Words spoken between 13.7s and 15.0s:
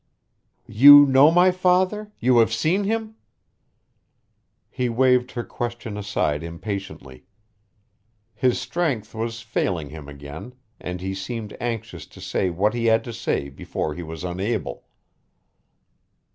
he was unable.